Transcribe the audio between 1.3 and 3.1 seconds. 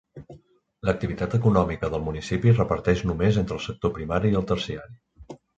econòmica del municipi es reparteix